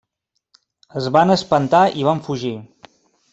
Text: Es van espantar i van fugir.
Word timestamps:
Es 1.01 1.09
van 1.17 1.33
espantar 1.35 1.83
i 2.01 2.07
van 2.09 2.25
fugir. 2.29 2.55